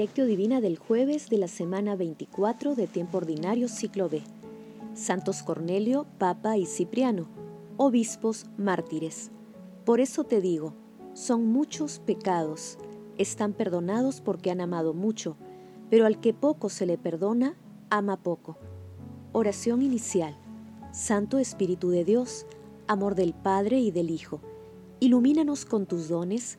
[0.00, 4.22] Divina del jueves de la semana 24 de tiempo ordinario ciclo B.
[4.94, 7.28] Santos Cornelio, Papa y Cipriano,
[7.76, 9.30] obispos mártires.
[9.84, 10.72] Por eso te digo,
[11.12, 12.78] son muchos pecados,
[13.18, 15.36] están perdonados porque han amado mucho,
[15.90, 17.54] pero al que poco se le perdona,
[17.90, 18.56] ama poco.
[19.32, 20.34] Oración inicial.
[20.92, 22.46] Santo Espíritu de Dios,
[22.86, 24.40] amor del Padre y del Hijo,
[24.98, 26.58] ilumínanos con tus dones,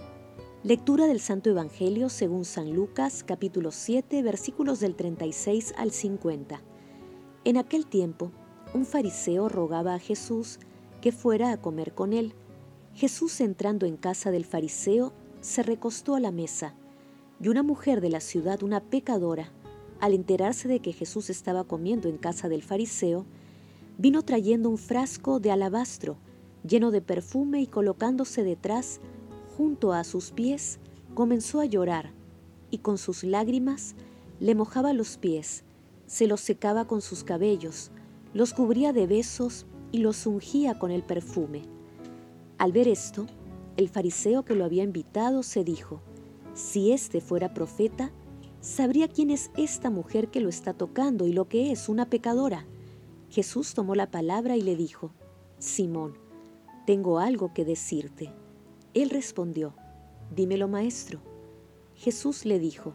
[0.63, 6.61] Lectura del Santo Evangelio según San Lucas capítulo 7 versículos del 36 al 50.
[7.45, 8.31] En aquel tiempo,
[8.75, 10.59] un fariseo rogaba a Jesús
[11.01, 12.35] que fuera a comer con él.
[12.93, 16.75] Jesús entrando en casa del fariseo, se recostó a la mesa,
[17.41, 19.51] y una mujer de la ciudad, una pecadora,
[19.99, 23.25] al enterarse de que Jesús estaba comiendo en casa del fariseo,
[23.97, 26.17] vino trayendo un frasco de alabastro
[26.63, 28.99] lleno de perfume y colocándose detrás
[29.61, 30.79] junto a sus pies,
[31.13, 32.09] comenzó a llorar
[32.71, 33.93] y con sus lágrimas
[34.39, 35.63] le mojaba los pies,
[36.07, 37.91] se los secaba con sus cabellos,
[38.33, 41.61] los cubría de besos y los ungía con el perfume.
[42.57, 43.27] Al ver esto,
[43.77, 46.01] el fariseo que lo había invitado se dijo,
[46.55, 48.11] si éste fuera profeta,
[48.61, 52.65] sabría quién es esta mujer que lo está tocando y lo que es una pecadora.
[53.29, 55.11] Jesús tomó la palabra y le dijo,
[55.59, 56.17] Simón,
[56.87, 58.40] tengo algo que decirte.
[58.93, 59.73] Él respondió,
[60.35, 61.19] Dímelo, maestro.
[61.95, 62.93] Jesús le dijo,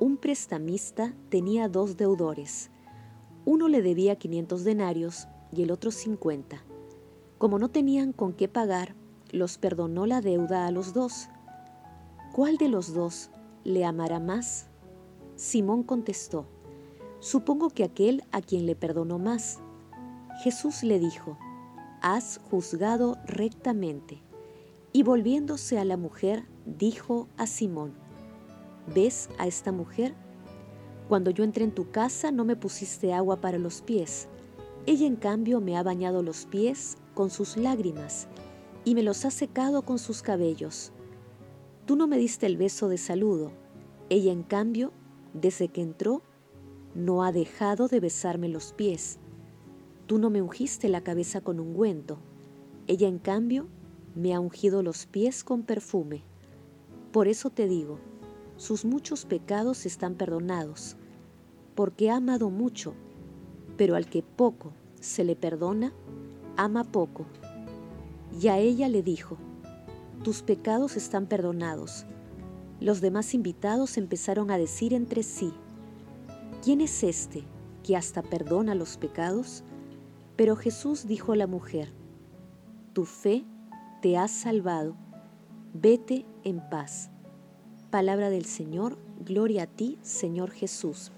[0.00, 2.70] Un prestamista tenía dos deudores.
[3.44, 6.62] Uno le debía 500 denarios y el otro 50.
[7.38, 8.94] Como no tenían con qué pagar,
[9.30, 11.28] los perdonó la deuda a los dos.
[12.34, 13.30] ¿Cuál de los dos
[13.64, 14.68] le amará más?
[15.36, 16.46] Simón contestó,
[17.20, 19.58] Supongo que aquel a quien le perdonó más.
[20.42, 21.36] Jesús le dijo,
[22.00, 24.22] Has juzgado rectamente.
[24.92, 27.92] Y volviéndose a la mujer, dijo a Simón,
[28.94, 30.14] ¿ves a esta mujer?
[31.08, 34.28] Cuando yo entré en tu casa no me pusiste agua para los pies.
[34.86, 38.28] Ella en cambio me ha bañado los pies con sus lágrimas
[38.84, 40.92] y me los ha secado con sus cabellos.
[41.86, 43.52] Tú no me diste el beso de saludo.
[44.08, 44.92] Ella en cambio,
[45.34, 46.22] desde que entró,
[46.94, 49.18] no ha dejado de besarme los pies.
[50.06, 52.18] Tú no me ungiste la cabeza con ungüento.
[52.86, 53.68] Ella en cambio
[54.14, 56.22] me ha ungido los pies con perfume.
[57.12, 57.98] Por eso te digo,
[58.56, 60.96] sus muchos pecados están perdonados,
[61.74, 62.94] porque ha amado mucho,
[63.76, 65.92] pero al que poco se le perdona,
[66.56, 67.26] ama poco.
[68.40, 69.38] Y a ella le dijo,
[70.24, 72.04] tus pecados están perdonados.
[72.80, 75.52] Los demás invitados empezaron a decir entre sí,
[76.62, 77.44] ¿quién es este
[77.84, 79.62] que hasta perdona los pecados?
[80.36, 81.92] Pero Jesús dijo a la mujer,
[82.92, 83.44] tu fe
[84.00, 84.94] te has salvado,
[85.74, 87.10] vete en paz.
[87.90, 91.10] Palabra del Señor, gloria a ti, Señor Jesús.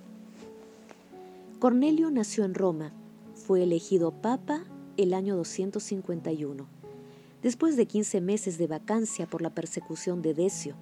[1.58, 2.92] Cornelio nació en Roma,
[3.34, 4.64] fue elegido papa
[4.96, 6.66] el año 251,
[7.42, 10.74] después de 15 meses de vacancia por la persecución de Decio.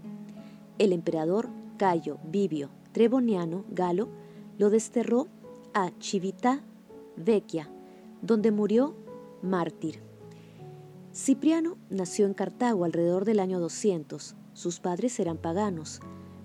[0.78, 1.48] El emperador
[1.78, 4.08] Cayo Vivio Treboniano Galo
[4.56, 5.26] lo desterró
[5.74, 6.62] a Civita
[7.16, 7.68] Vecchia,
[8.22, 8.94] donde murió
[9.42, 10.07] mártir.
[11.18, 14.36] Cipriano nació en Cartago alrededor del año 200.
[14.52, 15.98] Sus padres eran paganos.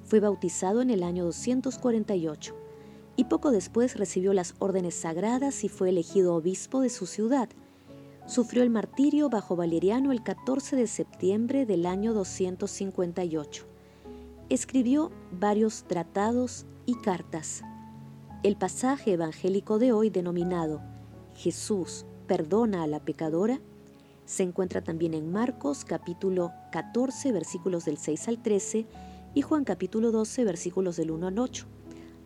[0.03, 2.55] Fue bautizado en el año 248
[3.15, 7.49] y poco después recibió las órdenes sagradas y fue elegido obispo de su ciudad.
[8.25, 13.67] Sufrió el martirio bajo Valeriano el 14 de septiembre del año 258.
[14.49, 17.61] Escribió varios tratados y cartas.
[18.41, 20.81] El pasaje evangélico de hoy denominado
[21.35, 23.61] Jesús perdona a la pecadora
[24.25, 28.87] se encuentra también en Marcos capítulo 14 versículos del 6 al 13
[29.33, 31.65] y Juan capítulo 12 versículos del 1 al 8.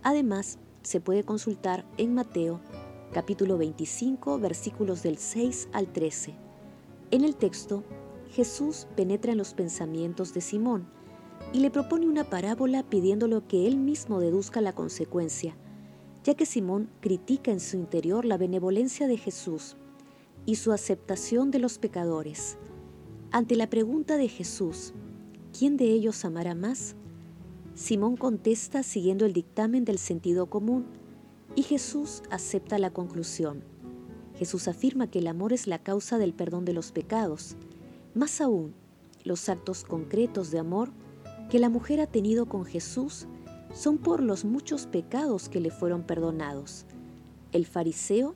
[0.04, 2.62] Además, se puede consultar en Mateo
[3.14, 6.36] capítulo 25 versículos del 6 al 13.
[7.10, 7.84] En el texto,
[8.30, 10.88] Jesús penetra en los pensamientos de Simón
[11.52, 15.56] y le propone una parábola pidiéndole que él mismo deduzca la consecuencia,
[16.24, 19.78] ya que Simón critica en su interior la benevolencia de Jesús
[20.48, 22.58] y su aceptación de los pecadores.
[23.32, 24.94] Ante la pregunta de Jesús,
[25.56, 26.96] ¿quién de ellos amará más?
[27.76, 30.86] Simón contesta siguiendo el dictamen del sentido común
[31.54, 33.62] y Jesús acepta la conclusión.
[34.36, 37.58] Jesús afirma que el amor es la causa del perdón de los pecados.
[38.16, 38.74] Más aún,
[39.26, 40.92] los actos concretos de amor
[41.50, 43.28] que la mujer ha tenido con Jesús
[43.74, 46.86] son por los muchos pecados que le fueron perdonados.
[47.52, 48.36] El fariseo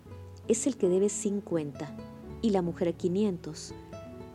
[0.51, 1.95] es el que debe 50
[2.42, 3.74] y la mujer 500.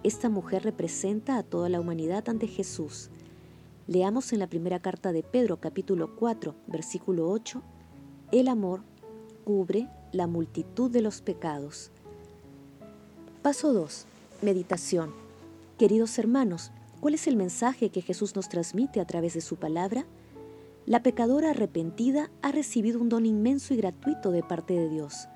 [0.02, 3.10] Esta mujer representa a toda la humanidad ante Jesús.
[3.86, 7.62] Leamos en la primera carta de Pedro capítulo 4 versículo 8,
[8.32, 8.80] el amor
[9.44, 11.90] cubre la multitud de los pecados.
[13.42, 14.06] Paso 2.
[14.40, 15.12] Meditación.
[15.76, 20.06] Queridos hermanos, ¿cuál es el mensaje que Jesús nos transmite a través de su palabra?
[20.86, 25.28] La pecadora arrepentida ha recibido un don inmenso y gratuito de parte de Dios.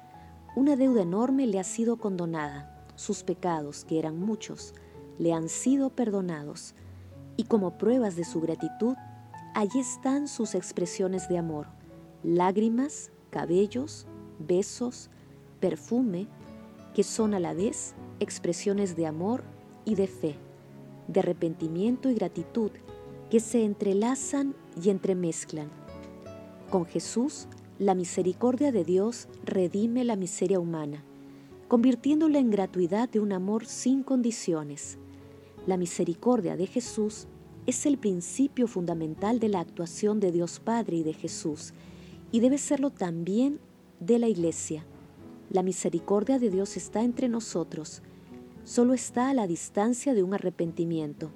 [0.56, 2.76] Una deuda enorme le ha sido condonada.
[2.96, 4.74] Sus pecados, que eran muchos,
[5.18, 6.74] le han sido perdonados
[7.36, 8.96] y como pruebas de su gratitud,
[9.54, 11.68] allí están sus expresiones de amor,
[12.22, 14.06] lágrimas, cabellos,
[14.38, 15.08] besos,
[15.60, 16.26] perfume,
[16.94, 19.44] que son a la vez expresiones de amor
[19.84, 20.36] y de fe,
[21.08, 22.72] de arrepentimiento y gratitud,
[23.30, 25.70] que se entrelazan y entremezclan.
[26.70, 27.46] Con Jesús,
[27.80, 31.02] la misericordia de Dios redime la miseria humana,
[31.66, 34.98] convirtiéndola en gratuidad de un amor sin condiciones.
[35.66, 37.26] La misericordia de Jesús
[37.64, 41.72] es el principio fundamental de la actuación de Dios Padre y de Jesús,
[42.30, 43.60] y debe serlo también
[43.98, 44.84] de la Iglesia.
[45.48, 48.02] La misericordia de Dios está entre nosotros,
[48.62, 51.30] solo está a la distancia de un arrepentimiento.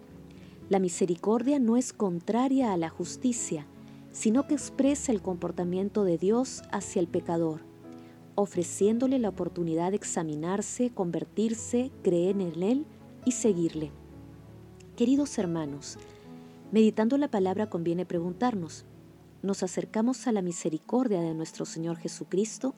[0.68, 3.66] La misericordia no es contraria a la justicia,
[4.14, 7.62] sino que expresa el comportamiento de Dios hacia el pecador,
[8.36, 12.86] ofreciéndole la oportunidad de examinarse, convertirse, creer en Él
[13.24, 13.90] y seguirle.
[14.96, 15.98] Queridos hermanos,
[16.70, 18.84] meditando la palabra conviene preguntarnos,
[19.42, 22.76] ¿nos acercamos a la misericordia de nuestro Señor Jesucristo?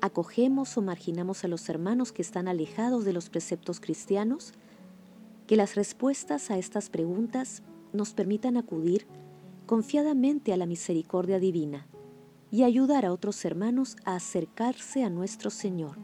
[0.00, 4.54] ¿Acogemos o marginamos a los hermanos que están alejados de los preceptos cristianos?
[5.46, 7.62] Que las respuestas a estas preguntas
[7.92, 9.06] nos permitan acudir
[9.68, 11.86] confiadamente a la misericordia divina
[12.50, 15.98] y ayudar a otros hermanos a acercarse a nuestro Señor.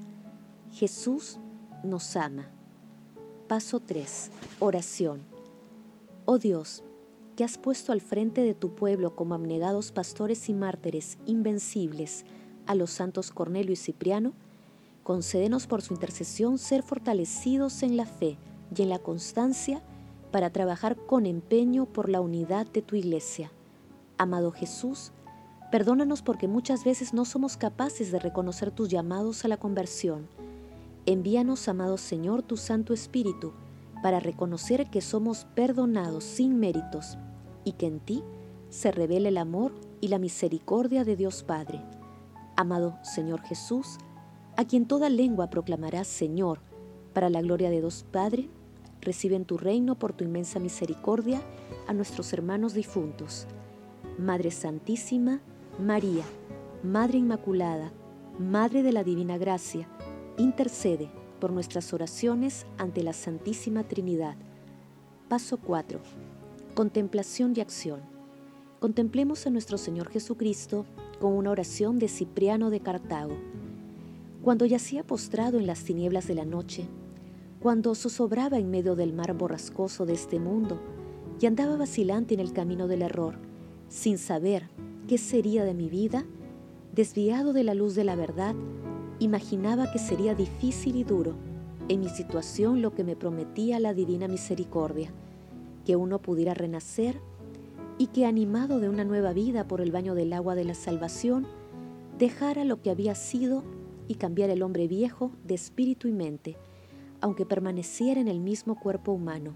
[0.71, 1.39] Jesús
[1.83, 2.51] nos ama.
[3.49, 4.31] Paso 3.
[4.61, 5.23] Oración.
[6.27, 6.85] Oh Dios,
[7.37, 12.27] que has puesto al frente de tu pueblo como abnegados pastores y mártires invencibles
[12.67, 14.35] a los santos Cornelio y Cipriano,
[15.03, 18.37] concédenos por su intercesión ser fortalecidos en la fe
[18.77, 19.83] y en la constancia
[20.35, 23.53] para trabajar con empeño por la unidad de tu iglesia.
[24.19, 25.13] Amado Jesús,
[25.71, 30.27] perdónanos porque muchas veces no somos capaces de reconocer tus llamados a la conversión
[31.07, 33.53] Envíanos, amado Señor, tu Santo Espíritu,
[34.03, 37.17] para reconocer que somos perdonados sin méritos
[37.63, 38.25] y que en ti
[38.71, 39.71] se revela el amor
[40.01, 41.81] y la misericordia de Dios Padre.
[42.57, 43.99] Amado Señor Jesús,
[44.57, 46.59] a quien toda lengua proclamará Señor,
[47.13, 48.49] para la gloria de Dios Padre,
[49.05, 51.41] recibe en tu reino por tu inmensa misericordia
[51.87, 53.47] a nuestros hermanos difuntos.
[54.19, 55.41] Madre Santísima,
[55.79, 56.25] María,
[56.83, 57.93] Madre Inmaculada,
[58.39, 59.89] Madre de la Divina Gracia,
[60.39, 64.37] intercede por nuestras oraciones ante la Santísima Trinidad.
[65.29, 66.01] Paso 4.
[66.75, 68.01] Contemplación y acción.
[68.81, 70.85] Contemplemos a nuestro Señor Jesucristo
[71.21, 73.37] con una oración de Cipriano de Cartago.
[74.43, 76.87] Cuando yacía postrado en las tinieblas de la noche,
[77.65, 80.79] cuando zozobraba en medio del mar borrascoso de este mundo
[81.41, 83.39] y andaba vacilante en el camino del error,
[83.89, 84.69] sin saber
[85.09, 86.27] qué sería de mi vida,
[86.95, 88.55] desviado de la luz de la verdad,
[89.19, 91.37] Imaginaba que sería difícil y duro
[91.89, 95.11] en mi situación lo que me prometía la divina misericordia,
[95.87, 97.19] que uno pudiera renacer
[97.97, 101.47] y que animado de una nueva vida por el baño del agua de la salvación,
[102.19, 103.63] dejara lo que había sido
[104.07, 106.59] y cambiara el hombre viejo de espíritu y mente,
[107.21, 109.55] aunque permaneciera en el mismo cuerpo humano.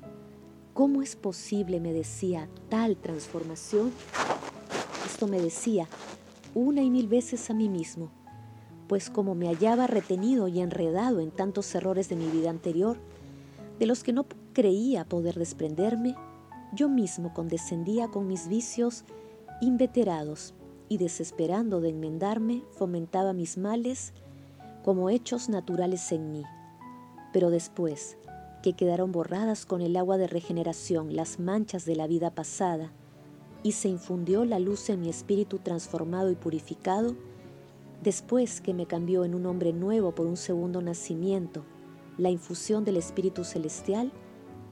[0.75, 3.93] ¿Cómo es posible, me decía, tal transformación?
[5.07, 5.89] Esto me decía
[6.55, 8.11] una y mil veces a mí mismo
[8.89, 12.97] pues como me hallaba retenido y enredado en tantos errores de mi vida anterior,
[13.79, 16.17] de los que no creía poder desprenderme,
[16.73, 19.05] yo mismo condescendía con mis vicios
[19.61, 20.55] inveterados
[20.89, 24.15] y desesperando de enmendarme, fomentaba mis males
[24.85, 26.45] como hechos naturales en mí.
[27.33, 28.17] Pero después
[28.63, 32.93] que quedaron borradas con el agua de regeneración las manchas de la vida pasada,
[33.63, 37.17] y se infundió la luz en mi espíritu transformado y purificado,
[38.03, 41.65] Después que me cambió en un hombre nuevo por un segundo nacimiento,
[42.17, 44.13] la infusión del Espíritu Celestial,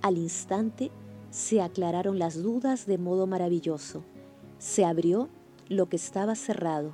[0.01, 0.93] al instante
[1.31, 4.05] se aclararon las dudas de modo maravilloso.
[4.59, 5.29] Se abrió
[5.69, 6.93] lo que estaba cerrado,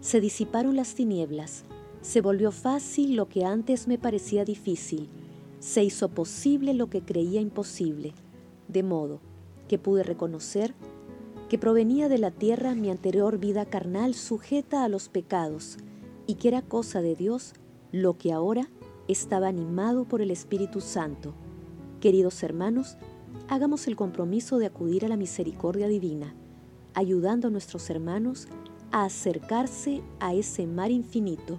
[0.00, 1.64] se disiparon las tinieblas,
[2.02, 5.08] se volvió fácil lo que antes me parecía difícil,
[5.60, 8.12] se hizo posible lo que creía imposible,
[8.68, 9.20] de modo
[9.68, 10.74] que pude reconocer
[11.48, 15.76] que provenía de la tierra mi anterior vida carnal sujeta a los pecados
[16.26, 17.52] y que era cosa de Dios
[17.92, 18.70] lo que ahora
[19.06, 21.34] estaba animado por el Espíritu Santo.
[22.00, 22.96] Queridos hermanos,
[23.48, 26.34] hagamos el compromiso de acudir a la misericordia divina,
[26.94, 28.48] ayudando a nuestros hermanos
[28.90, 31.58] a acercarse a ese mar infinito,